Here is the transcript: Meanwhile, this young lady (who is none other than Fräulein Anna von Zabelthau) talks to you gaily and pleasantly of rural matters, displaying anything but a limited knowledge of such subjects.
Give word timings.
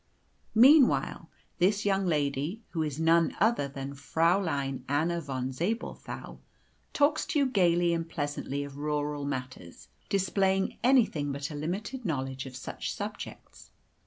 Meanwhile, 0.55 1.29
this 1.59 1.85
young 1.85 2.07
lady 2.07 2.63
(who 2.69 2.81
is 2.81 2.99
none 2.99 3.37
other 3.39 3.67
than 3.67 3.93
Fräulein 3.93 4.81
Anna 4.89 5.21
von 5.21 5.51
Zabelthau) 5.51 6.39
talks 6.91 7.23
to 7.27 7.37
you 7.37 7.45
gaily 7.45 7.93
and 7.93 8.09
pleasantly 8.09 8.63
of 8.63 8.77
rural 8.79 9.25
matters, 9.25 9.89
displaying 10.09 10.79
anything 10.83 11.31
but 11.31 11.51
a 11.51 11.55
limited 11.55 12.03
knowledge 12.03 12.47
of 12.47 12.55
such 12.55 12.91
subjects. 12.95 13.69